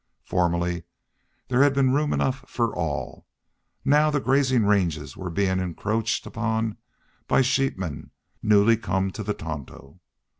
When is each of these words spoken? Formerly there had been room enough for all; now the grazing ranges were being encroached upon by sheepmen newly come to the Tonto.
Formerly 0.23 0.81
there 1.47 1.61
had 1.61 1.75
been 1.75 1.93
room 1.93 2.11
enough 2.11 2.43
for 2.49 2.75
all; 2.75 3.27
now 3.85 4.09
the 4.09 4.19
grazing 4.19 4.65
ranges 4.65 5.15
were 5.15 5.29
being 5.29 5.59
encroached 5.59 6.25
upon 6.25 6.77
by 7.27 7.43
sheepmen 7.43 8.09
newly 8.41 8.77
come 8.77 9.11
to 9.11 9.21
the 9.21 9.35
Tonto. 9.35 9.99